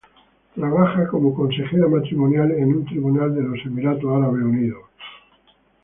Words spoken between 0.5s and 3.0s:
Trabaja como consejera matrimonial en un